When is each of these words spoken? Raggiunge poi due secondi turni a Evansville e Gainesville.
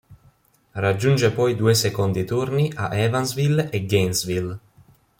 Raggiunge 0.71 1.29
poi 1.29 1.55
due 1.55 1.75
secondi 1.75 2.25
turni 2.25 2.71
a 2.75 2.91
Evansville 2.95 3.69
e 3.69 3.85
Gainesville. 3.85 4.57